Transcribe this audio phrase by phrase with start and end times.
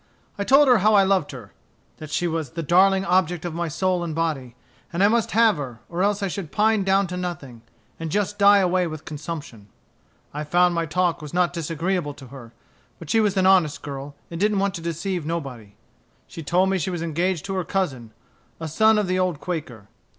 [0.35, 1.53] I told her how I loved her;
[1.97, 4.55] that she was the darling object of my soul and body,
[4.91, 7.61] and I must have her, or else I should pine down to nothing,
[7.99, 9.67] and just die away with consumption.
[10.33, 12.51] "I found my talk was not disagreeable to her.
[12.97, 15.75] But she was an honest girl, and didn't want to deceive nobody.
[16.25, 18.11] She told me she was engaged to her cousin,
[18.59, 19.87] a son of the old Quaker.